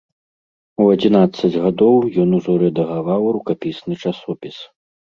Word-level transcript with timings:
У 0.85 0.87
адзінаццаць 0.93 1.51
гадоў 1.67 1.95
ён 2.25 2.29
ужо 2.39 2.59
рэдагаваў 2.65 3.23
рукапісны 3.39 3.93
часопіс. 4.03 4.57